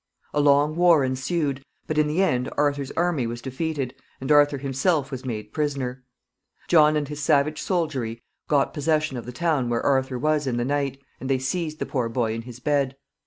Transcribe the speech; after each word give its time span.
A 0.33 0.39
long 0.39 0.75
war 0.75 1.03
ensued, 1.03 1.61
but 1.85 1.99
in 1.99 2.07
the 2.07 2.23
end 2.23 2.49
Arthur's 2.57 2.89
army 2.93 3.27
was 3.27 3.39
defeated, 3.39 3.93
and 4.19 4.31
Arthur 4.31 4.57
himself 4.57 5.11
was 5.11 5.25
made 5.27 5.53
prisoner. 5.53 6.03
John 6.67 6.95
and 6.95 7.07
his 7.07 7.21
savage 7.21 7.61
soldiery 7.61 8.19
got 8.47 8.73
possession 8.73 9.15
of 9.15 9.27
the 9.27 9.31
town 9.31 9.69
where 9.69 9.85
Arthur 9.85 10.17
was 10.17 10.47
in 10.47 10.57
the 10.57 10.65
night, 10.65 10.99
and 11.19 11.29
they 11.29 11.37
seized 11.37 11.77
the 11.77 11.85
poor 11.85 12.09
boy 12.09 12.33
in 12.33 12.41
his 12.41 12.59
bed. 12.59 12.95